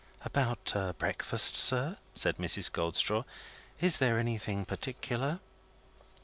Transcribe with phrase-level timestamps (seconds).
[0.25, 2.71] "About breakfast, sir?" asked Mrs.
[2.71, 3.23] Goldstraw.
[3.79, 5.39] "Is there anything particular